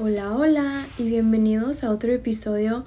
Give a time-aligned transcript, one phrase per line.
[0.00, 2.84] Hola, hola y bienvenidos a otro episodio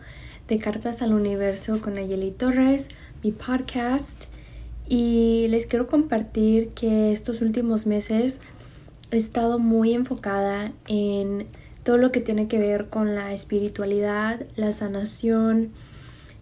[0.47, 2.87] de Cartas al Universo con Ayeli Torres,
[3.21, 4.27] mi podcast.
[4.87, 8.39] Y les quiero compartir que estos últimos meses
[9.11, 11.47] he estado muy enfocada en
[11.83, 15.71] todo lo que tiene que ver con la espiritualidad, la sanación,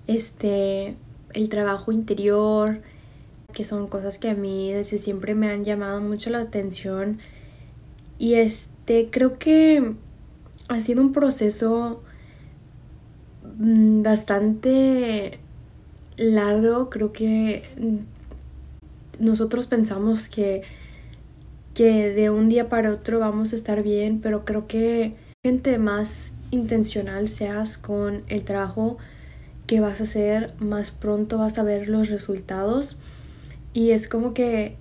[0.05, 0.95] este,
[1.33, 2.79] el trabajo interior,
[3.53, 7.17] que son cosas que a mí desde siempre me han llamado mucho la atención.
[8.19, 9.95] Y este, creo que
[10.69, 12.01] ha sido un proceso
[13.57, 15.39] mm, bastante
[16.15, 16.89] largo.
[16.89, 17.63] Creo que
[19.19, 20.61] nosotros pensamos que,
[21.73, 26.31] que de un día para otro vamos a estar bien, pero creo que gente más
[26.51, 28.97] intencional seas con el trabajo
[29.67, 32.97] que vas a hacer, más pronto vas a ver los resultados.
[33.73, 34.77] Y es como que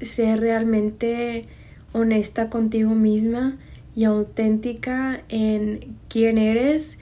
[0.00, 1.46] ser realmente
[1.92, 3.56] honesta contigo misma
[3.96, 6.98] y auténtica en quién eres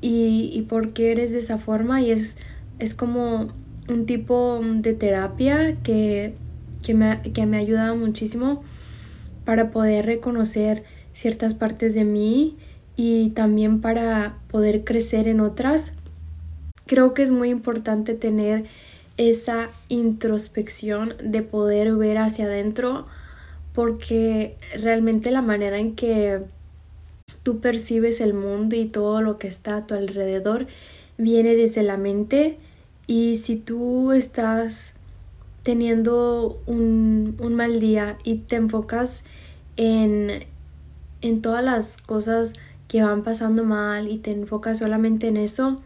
[0.00, 2.36] y, por qué eres de esa forma y es,
[2.78, 3.52] es como
[3.88, 6.34] un tipo de terapia que,
[6.82, 8.64] que, me, que me ha ayudado muchísimo
[9.44, 10.82] para poder reconocer
[11.12, 12.56] ciertas partes de mí
[12.96, 15.92] y también para poder crecer en otras.
[16.86, 18.64] Creo que es muy importante tener
[19.18, 23.06] esa introspección de poder ver hacia adentro
[23.74, 26.42] porque realmente la manera en que
[27.42, 30.66] tú percibes el mundo y todo lo que está a tu alrededor
[31.18, 32.58] viene desde la mente.
[33.06, 34.94] Y si tú estás
[35.62, 39.24] teniendo un, mal día y te enfocas
[39.76, 40.44] en,
[41.20, 42.54] en todas las cosas
[42.88, 45.80] que van pasando mal y te enfocas solamente en eso,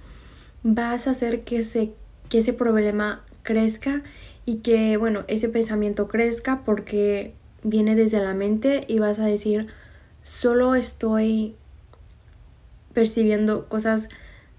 [0.62, 1.92] vas a hacer que ese,
[2.28, 4.02] que ese problema crezca
[4.46, 7.34] y que, bueno, ese pensamiento crezca porque
[7.64, 9.66] viene desde la mente y vas a decir,
[10.22, 11.56] solo estoy
[12.92, 14.08] percibiendo cosas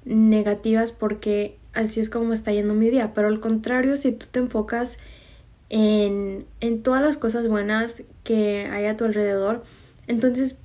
[0.03, 3.13] negativas porque así es como está yendo mi día.
[3.13, 4.97] Pero al contrario, si tú te enfocas
[5.69, 9.63] en, en todas las cosas buenas que hay a tu alrededor,
[10.07, 10.59] entonces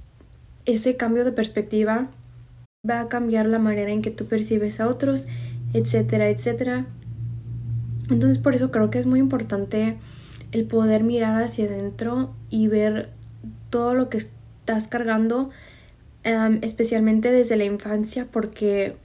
[0.67, 2.11] ese cambio de perspectiva
[2.89, 5.27] va a cambiar la manera en que tú percibes a otros,
[5.75, 6.87] etcétera, etcétera.
[8.11, 9.99] Entonces por eso creo que es muy importante
[10.53, 13.11] el poder mirar hacia adentro y ver
[13.71, 15.51] todo lo que estás cargando,
[16.25, 18.97] em, especialmente desde la infancia, porque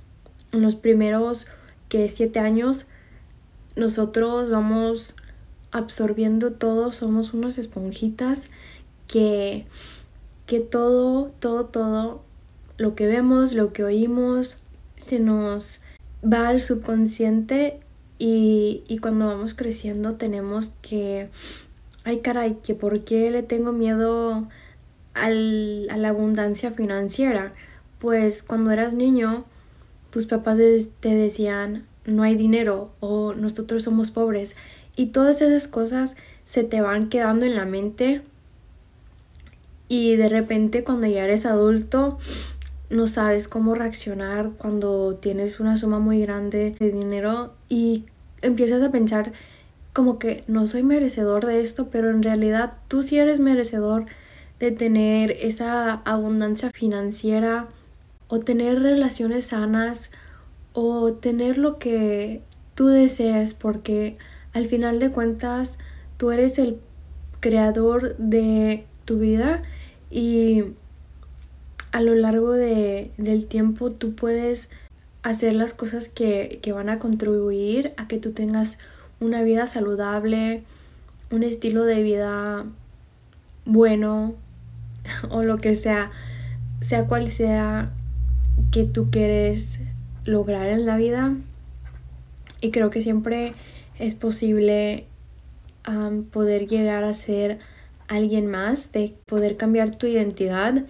[0.51, 1.47] en los primeros
[1.89, 2.87] que siete años
[3.75, 5.15] nosotros vamos
[5.71, 8.49] absorbiendo todo, somos unas esponjitas
[9.07, 9.65] que,
[10.45, 12.23] que todo, todo, todo,
[12.77, 14.57] lo que vemos, lo que oímos,
[14.95, 15.81] se nos
[16.23, 17.79] va al subconsciente
[18.17, 21.29] y, y cuando vamos creciendo tenemos que,
[22.03, 24.47] ay caray, que por qué le tengo miedo
[25.13, 27.53] al, a la abundancia financiera.
[27.99, 29.45] Pues cuando eras niño,
[30.11, 30.57] tus papás
[30.99, 34.55] te decían, no hay dinero o nosotros somos pobres.
[34.95, 36.15] Y todas esas cosas
[36.45, 38.21] se te van quedando en la mente
[39.87, 42.17] y de repente cuando ya eres adulto
[42.89, 48.05] no sabes cómo reaccionar cuando tienes una suma muy grande de dinero y
[48.41, 49.33] empiezas a pensar
[49.93, 54.05] como que no soy merecedor de esto, pero en realidad tú sí eres merecedor
[54.59, 57.67] de tener esa abundancia financiera
[58.27, 60.09] o tener relaciones sanas
[60.73, 62.41] o tener lo que
[62.75, 64.17] tú deseas porque
[64.53, 65.77] al final de cuentas
[66.17, 66.79] tú eres el
[67.39, 69.63] creador de tu vida
[70.09, 70.63] y
[71.95, 74.67] a lo largo de, del tiempo tú puedes
[75.23, 78.79] hacer las cosas que, que van a contribuir a que tú tengas
[79.21, 80.63] una vida saludable,
[81.31, 82.65] un estilo de vida
[83.63, 84.35] bueno
[85.29, 86.11] o lo que sea,
[86.81, 87.93] sea cual sea
[88.73, 89.79] que tú quieres
[90.25, 91.33] lograr en la vida.
[92.59, 93.53] Y creo que siempre
[93.99, 95.05] es posible
[96.33, 97.59] poder llegar a ser
[98.07, 100.83] alguien más, de poder cambiar tu identidad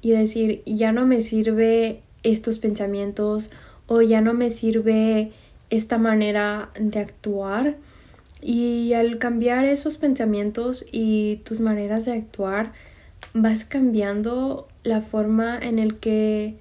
[0.00, 3.50] y decir, ya no me sirve estos pensamientos
[3.86, 5.32] o ya no me sirve
[5.70, 7.76] esta manera de actuar.
[8.40, 12.72] Y al cambiar esos pensamientos y tus maneras de actuar,
[13.34, 16.56] vas cambiando la forma en el que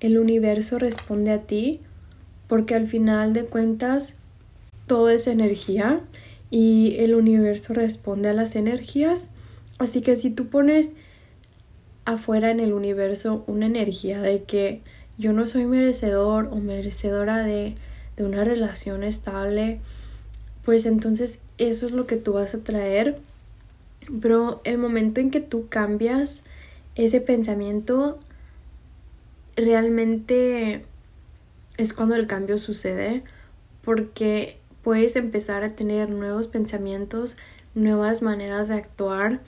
[0.00, 1.80] el universo responde a ti,
[2.46, 4.14] porque al final de cuentas
[4.86, 6.02] todo es energía
[6.50, 9.30] y el universo responde a las energías
[9.84, 10.92] Así que si tú pones
[12.06, 14.80] afuera en el universo una energía de que
[15.18, 17.76] yo no soy merecedor o merecedora de,
[18.16, 19.80] de una relación estable,
[20.64, 23.18] pues entonces eso es lo que tú vas a traer.
[24.22, 26.42] Pero el momento en que tú cambias
[26.94, 28.18] ese pensamiento,
[29.54, 30.86] realmente
[31.76, 33.22] es cuando el cambio sucede
[33.82, 37.36] porque puedes empezar a tener nuevos pensamientos,
[37.74, 39.40] nuevas maneras de actuar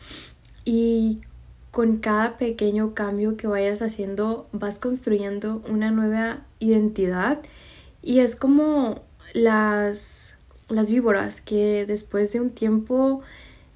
[0.64, 1.20] y
[1.70, 7.40] con cada pequeño cambio que vayas haciendo vas construyendo una nueva identidad.
[8.02, 9.02] Y es como
[9.34, 10.36] las,
[10.68, 13.20] las víboras que después de un tiempo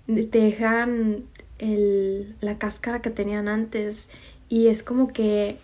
[0.06, 1.24] dejan
[1.58, 4.10] el, la cáscara que tenían antes.
[4.48, 5.58] Y es como que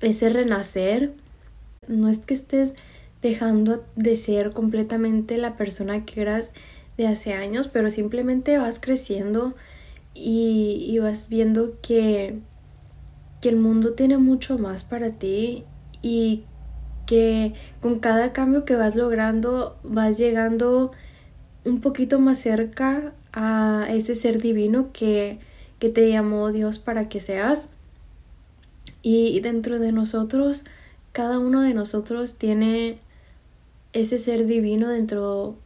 [0.00, 1.12] ese renacer
[1.88, 2.74] no es que estés
[3.22, 6.52] dejando de ser completamente la persona que eras
[6.96, 9.54] de hace años, pero simplemente vas creciendo
[10.14, 12.38] y, vas viendo que,
[13.40, 15.64] que el mundo tiene mucho más para ti
[16.02, 16.44] y
[17.06, 20.92] que con cada cambio que vas logrando vas llegando
[21.64, 25.38] un poquito más cerca a ese ser divino que,
[25.78, 27.68] que te llamó Dios para que seas.
[29.02, 30.64] Y dentro de nosotros,
[31.12, 33.00] cada uno de nosotros tiene
[33.92, 35.56] ese ser divino dentro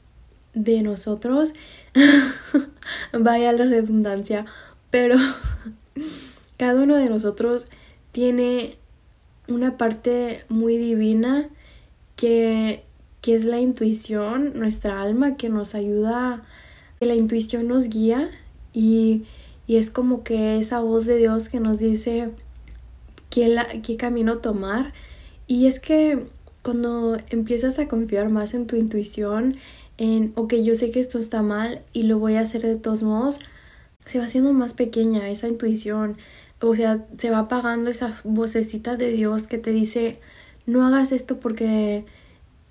[0.57, 1.53] de nosotros.
[3.13, 4.47] Vaya la redundancia,
[4.91, 5.17] pero
[6.59, 7.67] cada uno de nosotros
[8.11, 8.77] tiene
[9.47, 11.49] una parte muy divina
[12.17, 12.83] que,
[13.21, 16.43] que es la intuición, nuestra alma que nos ayuda,
[16.99, 18.31] que la intuición nos guía
[18.73, 19.25] y,
[19.67, 22.31] y es como que esa voz de Dios que nos dice
[23.31, 24.93] qué, la, qué camino tomar.
[25.47, 26.27] Y es que
[26.63, 29.57] cuando empiezas a confiar más en tu intuición,
[29.99, 33.03] en, ok, yo sé que esto está mal y lo voy a hacer de todos
[33.03, 33.41] modos,
[34.05, 36.17] se va haciendo más pequeña esa intuición.
[36.61, 40.19] O sea, se va apagando esa vocecita de Dios que te dice,
[40.65, 42.05] no hagas esto porque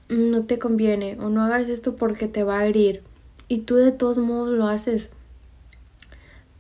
[0.09, 3.03] no te conviene o no hagas esto porque te va a herir.
[3.47, 5.11] Y tú de todos modos lo haces.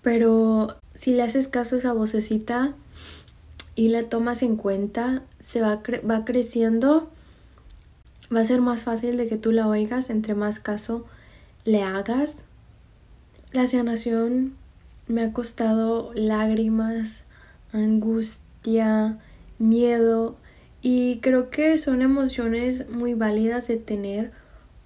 [0.01, 2.75] Pero si le haces caso a esa vocecita
[3.75, 7.09] y la tomas en cuenta, se va, va creciendo
[8.33, 11.05] va a ser más fácil de que tú la oigas entre más caso
[11.63, 12.39] le hagas.
[13.51, 14.53] La sanación
[15.07, 17.23] me ha costado lágrimas,
[17.71, 19.19] angustia,
[19.59, 20.37] miedo
[20.81, 24.31] y creo que son emociones muy válidas de tener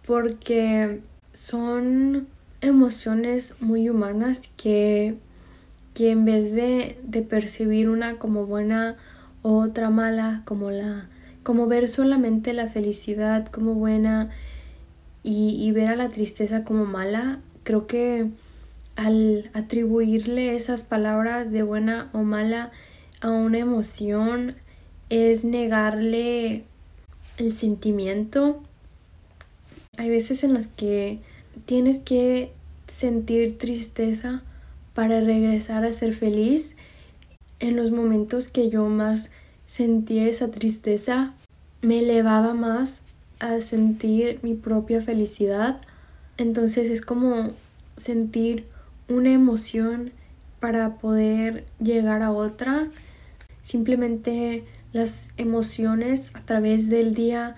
[0.06, 1.02] porque
[1.34, 2.28] son
[2.62, 5.18] emociones muy humanas que,
[5.94, 8.98] que en vez de, de percibir una como buena
[9.42, 11.08] o otra mala como la
[11.44, 14.30] como ver solamente la felicidad como buena
[15.24, 18.28] y, ver a la tristeza como mala, creo que
[18.96, 22.72] al atribuirle esas palabras de buena o mala
[23.22, 24.56] a una emoción
[25.10, 26.64] es negarle
[27.38, 28.62] el sentimiento.
[29.98, 31.20] Hay veces en las que
[31.66, 32.52] tienes que
[32.88, 34.42] sentir tristeza
[34.94, 36.76] para regresar a ser feliz.
[37.60, 39.32] En los momentos que yo más
[39.70, 41.36] sentí esa tristeza
[41.84, 43.04] me elevaba más
[43.40, 45.80] a sentir mi propia felicidad.
[46.38, 47.52] Entonces es como
[47.96, 48.66] sentir
[49.08, 50.12] una emoción
[50.60, 52.88] para poder llegar a otra.
[53.62, 57.56] Simplemente las emociones a través del día,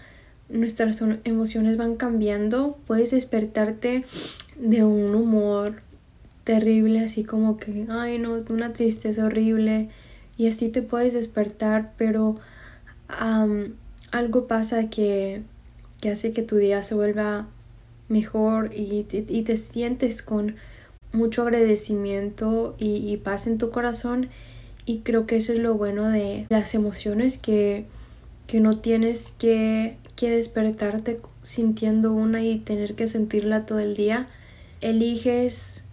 [0.50, 2.78] nuestras emociones van cambiando.
[2.88, 4.04] Puedes despertarte
[4.58, 5.82] de un humor
[6.44, 9.90] terrible, así como que, ay no, una tristeza horrible.
[10.38, 12.40] Y así te puedes despertar, pero
[14.12, 15.44] algo pasa que,
[16.10, 17.48] hace que tu día se vuelva
[18.10, 20.56] mejor y, te sientes con
[21.14, 24.30] mucho agradecimiento y, paz en tu corazón.
[24.86, 27.86] Y creo que eso es lo bueno de las emociones que,
[28.48, 34.28] que no tienes que, que despertarte sintiendo una y tener que sentirla todo el día.
[34.82, 35.84] Eliges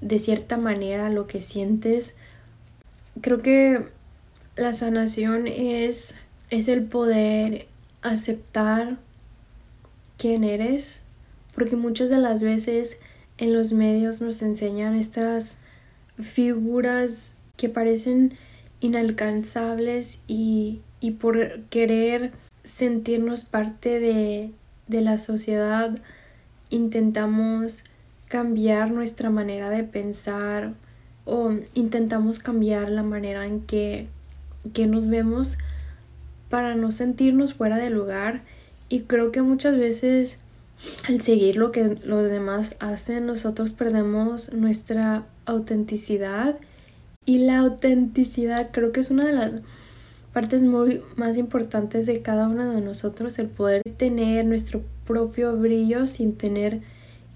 [0.00, 2.14] de cierta manera lo que sientes
[3.20, 3.86] creo que
[4.56, 6.14] la sanación es
[6.50, 7.66] es el poder
[8.02, 8.98] aceptar
[10.16, 11.02] quién eres,
[11.54, 12.98] porque muchas de las veces
[13.36, 15.56] en los medios nos enseñan estas
[16.20, 18.36] figuras que parecen
[18.80, 22.32] inalcanzables y, y por querer
[22.64, 24.50] sentirnos parte de,
[24.86, 25.98] de la sociedad
[26.70, 27.84] intentamos
[28.26, 30.74] cambiar nuestra manera de pensar
[31.28, 34.08] o intentamos cambiar la manera en que,
[34.72, 35.58] que nos vemos
[36.48, 38.42] para no sentirnos fuera de lugar.
[38.88, 40.38] Y creo que muchas veces
[41.08, 46.58] al seguir lo que los demás hacen nosotros perdemos nuestra autenticidad.
[47.26, 49.56] Y la autenticidad creo que es una de las
[50.32, 56.06] partes muy más importantes de cada uno de nosotros el poder tener nuestro propio brillo
[56.06, 56.80] sin tener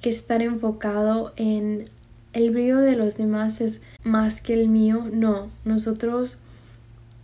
[0.01, 1.91] que estar enfocado en
[2.33, 5.09] el brillo de los demás es más que el mío.
[5.13, 6.39] No nosotros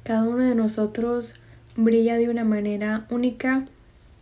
[0.04, 1.40] cada uno de nosotros
[1.76, 3.66] brilla de una manera única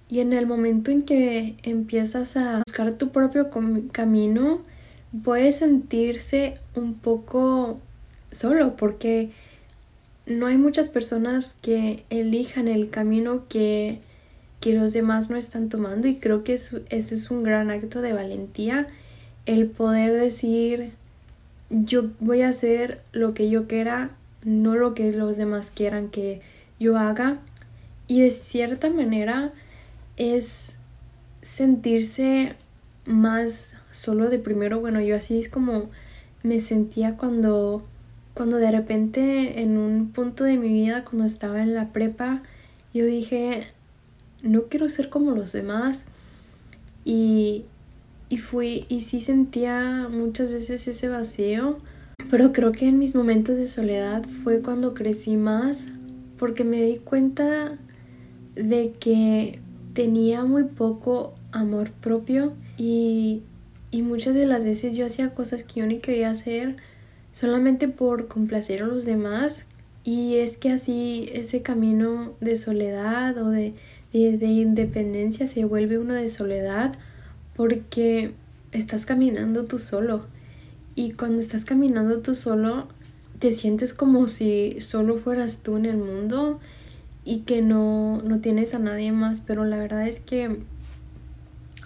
[0.09, 3.51] y en el momento en que empiezas a buscar tu propio
[3.93, 4.61] camino,
[5.25, 7.81] puedes sentirse un poco
[8.31, 9.31] solo porque
[10.27, 14.01] no hay muchas personas que elijan el camino que,
[14.61, 18.01] que los demás no están tomando y creo que eso, eso es un gran acto
[18.01, 18.89] de valentía,
[19.47, 20.93] el poder decir
[21.71, 24.11] yo voy a hacer lo que yo quiera,
[24.45, 26.41] no lo que los demás quieran que
[26.79, 27.39] yo haga.
[28.07, 29.53] Y de cierta manera
[30.17, 30.77] es
[31.43, 32.55] sentirse
[33.05, 35.91] más solo de primero, bueno, yo así es como
[36.43, 37.85] me sentía cuando
[38.35, 42.43] cuando de repente en un punto de mi vida cuando estaba en la prepa
[42.93, 43.69] yo dije
[44.43, 46.05] no quiero ser como los demás.
[47.05, 47.65] Y
[48.29, 51.79] y fui y sí sentía muchas veces ese vacío
[52.31, 55.89] pero creo que en mis momentos de soledad fue cuando crecí más
[56.39, 57.79] porque me di cuenta
[58.55, 59.61] de que
[59.95, 63.43] tenía muy poco amor propio y,
[63.91, 66.77] y muchas de las veces yo hacía cosas que yo ni quería hacer
[67.33, 69.67] solamente por complacer a los demás.
[70.05, 73.75] Y es que así ese camino de soledad o de,
[74.13, 76.95] de, de independencia se vuelve uno de soledad
[77.57, 78.35] porque
[78.73, 80.27] estás caminando tú solo.
[80.95, 82.89] Y cuando estás caminando tú solo
[83.39, 86.59] te sientes como si solo fueras tú en el mundo
[87.25, 90.59] y que no, no tienes a nadie más, pero la verdad es que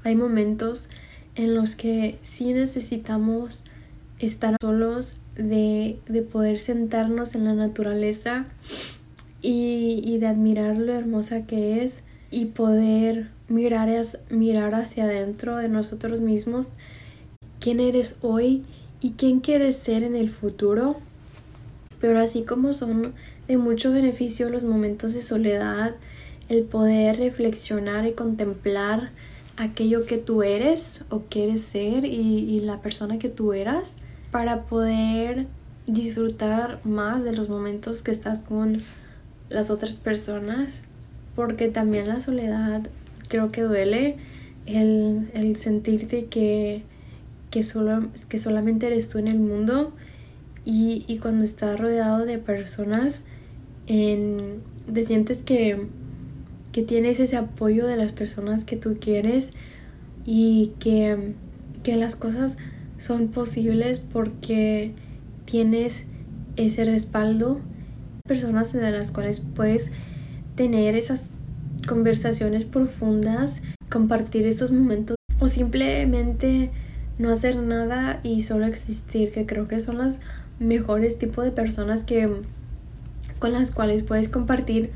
[0.04, 0.90] hay momentos
[1.34, 3.64] en los que sí necesitamos
[4.18, 8.46] estar solos, de, de poder sentarnos en la naturaleza
[9.40, 13.88] y, y, de admirar lo hermosa que es y poder mirar,
[14.28, 16.70] mirar hacia adentro de nosotros mismos,
[17.58, 18.64] quién eres hoy
[19.00, 20.96] y quién quieres ser en el futuro.
[22.00, 23.14] Pero así como son
[23.48, 25.94] de mucho beneficio los momentos de soledad,
[26.48, 29.10] el poder reflexionar y contemplar
[29.56, 33.94] aquello que tú eres o quieres ser y, la persona que tú eras
[34.30, 35.46] para poder
[35.86, 38.82] disfrutar más de los momentos que estás con
[39.48, 40.82] las otras personas
[41.34, 42.82] porque también la soledad
[43.28, 44.16] creo que duele
[44.66, 46.82] el, el sentirte que,
[47.50, 49.92] que, solo, que solamente eres tú en el mundo
[50.64, 53.22] y, y cuando estás rodeado de personas
[53.86, 55.86] te sientes que,
[56.70, 59.50] que tienes ese apoyo de las personas que tú quieres
[60.24, 61.34] y que,
[61.82, 62.56] que las cosas
[62.98, 64.92] son posibles porque
[65.44, 66.04] tienes
[66.56, 67.60] ese respaldo,
[68.24, 69.90] personas de las cuales puedes
[70.60, 71.30] tener esas
[71.88, 76.70] conversaciones profundas, compartir esos momentos o simplemente
[77.18, 80.18] no hacer nada y solo existir, que creo que son las
[80.58, 82.28] mejores tipos de personas que
[83.38, 84.90] con las cuales puedes compartir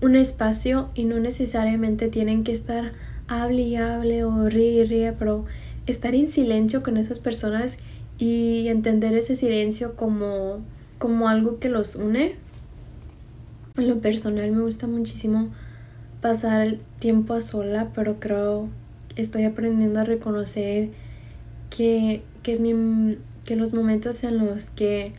[0.00, 2.92] un espacio y no necesariamente tienen que estar
[3.26, 5.46] hable y hable o ríe y ríe, pero
[5.88, 7.76] estar en silencio con esas personas
[8.18, 10.60] y entender ese silencio como,
[11.00, 12.36] como algo que los une.
[13.78, 15.50] En lo personal me gusta muchísimo
[16.20, 18.68] pasar el tiempo a sola, pero creo
[19.14, 20.88] estoy aprendiendo a reconocer
[21.70, 25.12] que, que, es mi, que los momentos en los que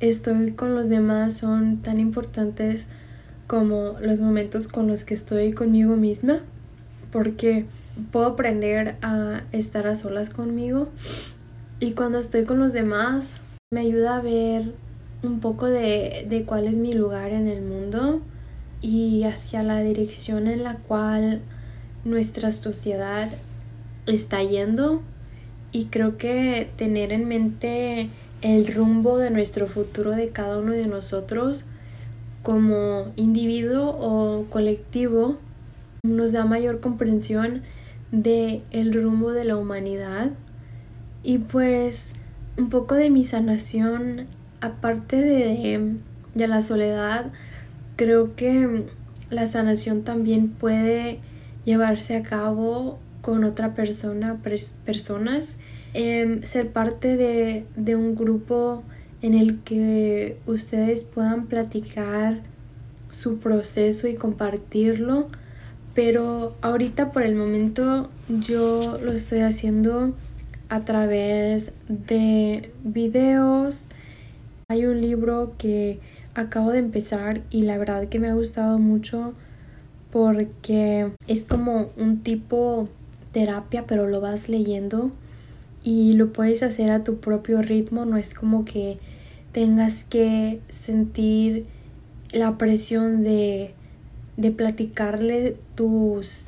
[0.00, 2.86] estoy con los demás son tan importantes
[3.46, 6.40] como los momentos con los que estoy conmigo misma,
[7.12, 7.66] porque
[8.12, 10.88] puedo aprender a estar a solas conmigo
[11.80, 13.34] y cuando estoy con los demás
[13.70, 14.72] me ayuda a ver
[15.22, 18.20] un poco de, de cuál es mi lugar en el mundo
[18.80, 21.40] y hacia la dirección en la cual
[22.04, 23.30] nuestra sociedad
[24.06, 25.02] está yendo.
[25.72, 28.08] Y creo que tener en mente
[28.42, 31.66] el rumbo de nuestro futuro de cada uno de nosotros
[32.42, 35.36] como individuo o colectivo
[36.04, 37.62] nos da mayor comprensión
[38.12, 40.30] de el rumbo de la humanidad.
[41.24, 42.12] Y pues
[42.56, 44.26] un poco de mi sanación
[44.60, 45.96] aparte de,
[46.34, 47.32] de la soledad
[47.96, 48.86] creo que
[49.30, 51.20] la sanación también puede
[51.64, 54.40] llevarse a cabo con otra persona
[54.84, 55.56] personas.
[55.94, 58.82] Em, ser parte de, de un grupo
[59.22, 62.42] en el que ustedes puedan platicar
[63.10, 65.28] su proceso y compartirlo
[65.96, 70.14] pero ahorita por el momento yo lo estoy haciendo
[70.68, 73.84] a través de videos
[74.68, 76.00] hay un libro que
[76.34, 79.32] acabo de empezar y la verdad que me ha gustado mucho
[80.10, 82.88] porque es como un tipo
[83.30, 85.12] terapia pero lo vas leyendo
[85.84, 88.98] y lo puedes hacer a tu propio ritmo, no es como que
[89.52, 91.66] tengas que sentir
[92.32, 93.72] la presión de
[94.36, 96.46] de platicarle tus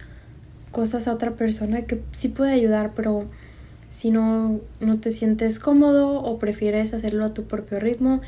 [0.72, 3.26] cosas a otra persona que sí puede ayudar, pero
[3.90, 8.20] si no, no te sientes cómodo o prefieres hacerlo a tu propio ritmo,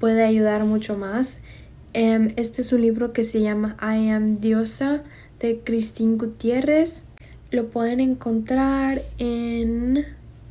[0.00, 1.40] puede ayudar mucho más.
[1.92, 5.02] Em, este es un libro que se llama I Am Diosa
[5.40, 7.04] de Christine Gutiérrez.
[7.50, 10.04] Lo pueden encontrar en,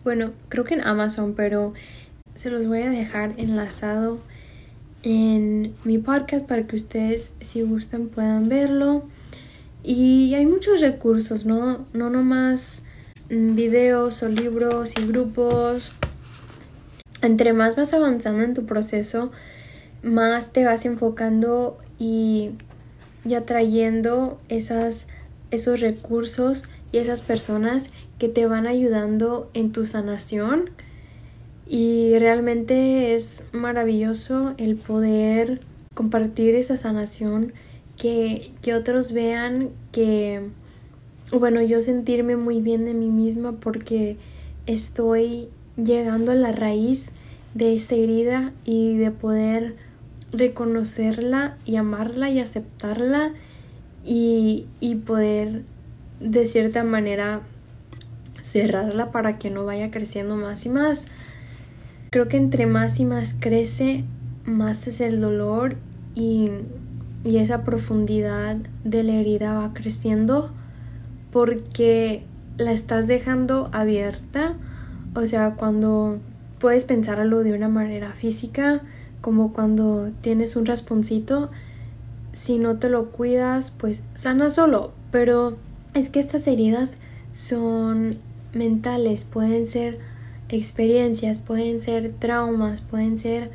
[0.04, 1.74] bueno, creo que en Amazon, pero
[2.34, 4.20] se los voy a dejar enlazado
[5.04, 9.04] en mi podcast para que ustedes, si gustan, puedan verlo.
[9.84, 11.86] Y hay muchos recursos, ¿no?
[11.92, 12.83] No nomás
[13.56, 15.92] videos o libros y grupos.
[17.22, 19.32] Entre más vas avanzando en tu proceso,
[20.02, 22.52] más te vas enfocando y,
[23.36, 25.08] atrayendo esas,
[25.52, 30.72] esos recursos y esas personas que te van ayudando en tu sanación.
[31.68, 35.62] Y realmente es maravilloso el poder
[35.94, 37.54] compartir esa sanación
[37.98, 40.50] que, otros vean que,
[41.40, 44.18] bueno, yo sentirme muy bien de mí misma porque
[44.66, 47.12] estoy llegando a la raíz
[47.54, 49.76] de esa herida y de poder
[50.32, 53.34] reconocerla y amarla y aceptarla
[54.06, 55.64] y, y poder
[56.20, 57.42] de cierta manera
[58.42, 61.06] cerrarla para que no vaya creciendo más y más.
[62.10, 64.04] Creo que entre más y más crece,
[64.46, 65.76] más es el dolor
[66.16, 66.52] y
[67.24, 70.52] y esa profundidad de la herida va creciendo
[71.34, 72.24] porque
[72.58, 74.54] la estás dejando abierta.
[75.16, 76.20] O sea, cuando
[76.60, 78.82] puedes pensarlo de una manera física,
[79.20, 81.50] como cuando tienes un rasponcito,
[82.34, 84.94] si no te lo cuidas, pues sana solo.
[85.12, 85.58] Pero
[85.96, 86.98] es que estas heridas
[87.34, 88.16] son
[88.54, 89.98] mentales, pueden ser
[90.50, 93.50] experiencias, pueden ser traumas, pueden ser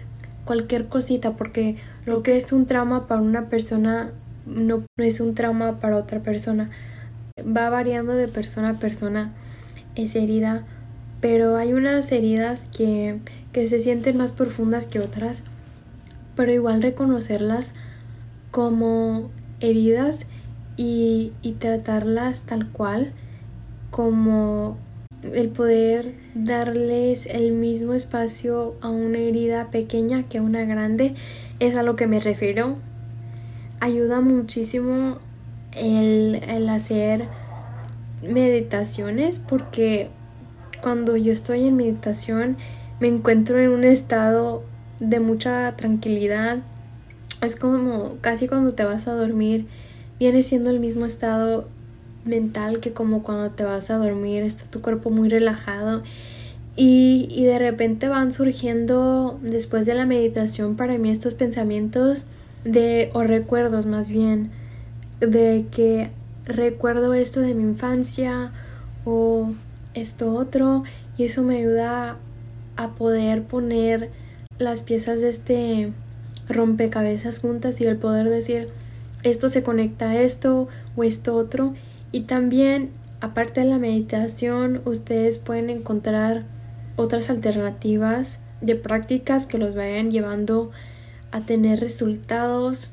[0.44, 1.76] cualquier cosita, porque
[2.06, 4.10] lo que es un trauma para una persona
[4.46, 6.70] no, es un trauma para otra persona.
[7.44, 9.32] Va variando de persona a persona
[9.94, 10.64] esa herida,
[11.20, 13.20] pero hay unas heridas que,
[13.52, 15.42] que se sienten más profundas que otras,
[16.36, 17.72] pero igual reconocerlas
[18.50, 20.26] como heridas
[20.76, 23.12] y, y tratarlas tal cual
[23.90, 24.78] como
[25.22, 31.14] el poder darles el mismo espacio a una herida pequeña que a una grande
[31.58, 32.76] es a lo que me refiero.
[33.80, 35.18] Ayuda muchísimo
[35.72, 37.26] el, el hacer
[38.22, 40.10] meditaciones porque
[40.82, 42.56] cuando yo estoy en meditación
[43.00, 44.62] me encuentro en un estado
[45.00, 46.58] de mucha tranquilidad.
[47.42, 49.66] Es como casi cuando te vas a dormir,
[50.18, 51.68] viene siendo el mismo estado
[52.24, 56.02] mental que como cuando te vas a dormir, está tu cuerpo muy relajado
[56.76, 62.26] y, y, de repente van surgiendo después de la meditación para mí estos pensamientos
[62.64, 64.50] de o recuerdos más bien
[65.20, 66.10] de que
[66.44, 68.52] recuerdo esto de mi infancia
[69.04, 69.52] o
[69.94, 70.84] esto otro
[71.16, 72.16] y eso me ayuda
[72.76, 74.10] a poder poner
[74.58, 75.92] las piezas de este
[76.48, 78.68] rompecabezas juntas y el poder decir
[79.22, 81.74] esto se conecta a esto o esto otro
[82.12, 86.44] y también aparte de la meditación ustedes pueden encontrar
[86.96, 90.70] otras alternativas de prácticas que los vayan llevando
[91.30, 92.90] a tener resultados.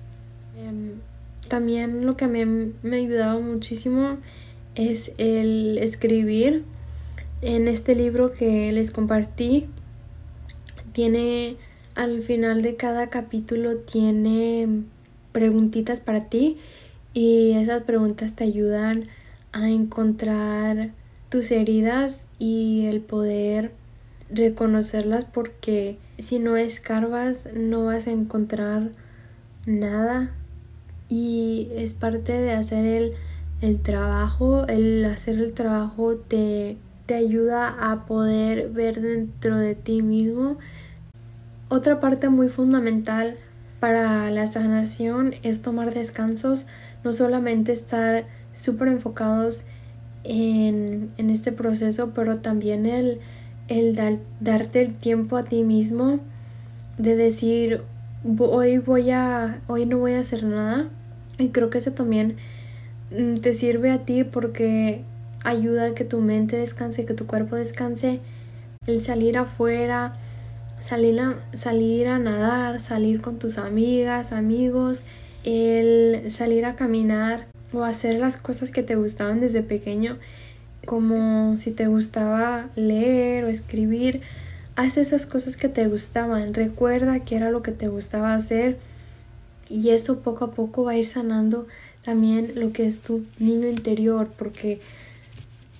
[0.57, 0.93] Em,
[1.47, 4.17] también lo que mí me ha ayudado muchísimo
[4.75, 6.63] es el escribir.
[7.41, 9.67] En este libro que les compartí,
[10.93, 11.57] tiene
[11.95, 14.83] al final de cada capítulo tiene
[15.31, 16.57] preguntitas para ti
[17.13, 19.07] y esas preguntas te ayudan
[19.51, 20.91] a encontrar
[21.29, 23.71] tus heridas y el poder
[24.29, 28.91] reconocerlas porque si no escarbas no vas a encontrar
[29.65, 30.31] nada
[31.09, 33.13] y es parte de hacer el,
[33.61, 40.01] el trabajo, el hacer el trabajo te, te ayuda a poder ver dentro de ti
[40.01, 40.57] mismo.
[41.69, 43.37] Otra parte muy fundamental
[43.79, 46.67] para la sanación es tomar descansos,
[47.03, 49.65] no solamente estar súper enfocados
[50.23, 53.19] en, en este proceso, pero también el
[53.67, 56.19] el darte el tiempo a ti mismo
[56.97, 57.81] de decir
[58.39, 60.87] hoy voy a hoy no voy a hacer nada.
[61.37, 62.37] Y creo que eso también
[63.11, 65.03] mm, te sirve a ti porque
[65.43, 68.19] ayuda a que tu mente descanse, que tu cuerpo descanse,
[68.87, 70.17] el salir afuera,
[70.79, 75.03] salir a, salir a nadar, salir con tus amigas, amigos,
[75.43, 80.17] el salir a caminar o hacer las cosas que te gustaban desde pequeño
[80.85, 84.21] como si te gustaba leer o escribir,
[84.75, 88.77] haz esas cosas que te gustaban, recuerda que era lo que te gustaba hacer
[89.69, 91.67] y eso poco a poco va a ir sanando
[92.03, 94.79] también lo que es tu niño interior, porque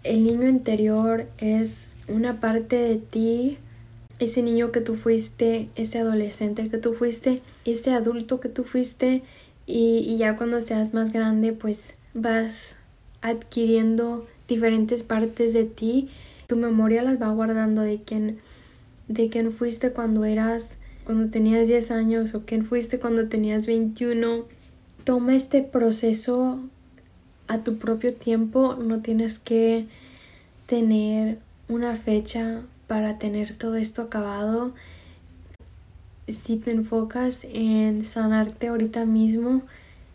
[0.03, 3.58] el niño interior es una parte de ti,
[4.19, 9.23] ese niño que tú fuiste, ese adolescente que tú fuiste, ese adulto que tú fuiste
[9.67, 12.75] y, ya cuando seas más grande pues vas
[13.21, 16.10] adquiriendo diferentes partes de ti,
[16.47, 18.39] tu memoria las va guardando de quién
[19.07, 24.45] de quién fuiste cuando eras cuando tenías 10 años o quién fuiste cuando tenías 21.
[25.03, 26.59] Toma este proceso
[27.47, 29.85] a tu propio tiempo, no tienes que
[30.65, 31.37] tener
[31.69, 34.73] una fecha para tener todo esto acabado.
[36.27, 39.61] Si te enfocas en sanarte ahorita mismo,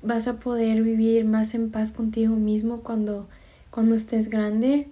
[0.02, 3.28] vas a poder vivir más en paz contigo mismo cuando,
[3.70, 4.88] cuando estés grande,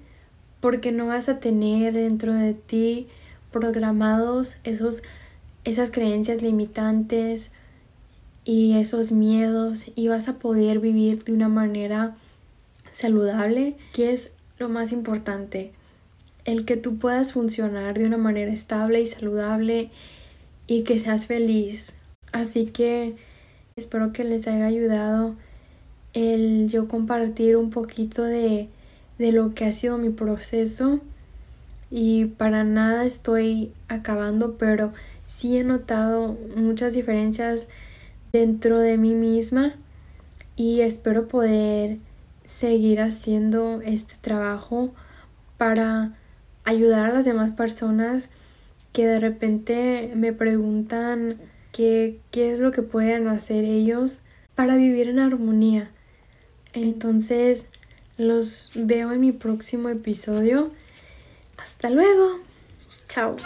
[0.61, 3.09] porque no vas a tener dentro de ti
[3.51, 5.03] programados esos,
[5.65, 7.51] esas creencias limitantes
[8.45, 12.17] y esos miedos y vas a poder vivir de una manera
[12.93, 15.73] saludable, que es lo más importante,
[16.45, 19.91] el que tú puedas funcionar de una manera estable y saludable
[20.67, 21.95] y que seas feliz.
[22.33, 23.17] Así que
[23.77, 25.35] espero que les haya ayudado
[26.15, 28.69] el yo compartir un poquito de,
[29.19, 31.01] de lo que ha sido mi proceso
[31.91, 34.93] y para nada estoy acabando, pero
[35.25, 37.69] sí he notado muchas diferencias
[38.33, 39.75] dentro de mí misma
[40.57, 41.99] y espero poder
[42.45, 44.93] seguir haciendo este trabajo
[45.57, 46.15] para
[46.65, 48.29] ayudar a las demás personas
[48.93, 51.39] que de repente me preguntan
[51.73, 54.23] qué, qué es lo que pueden hacer ellos
[54.55, 55.91] para vivir en armonía.
[56.73, 57.67] Entonces
[58.17, 60.71] los veo en mi próximo episodio.
[61.59, 62.41] Hasta luego.
[63.09, 63.37] Chao.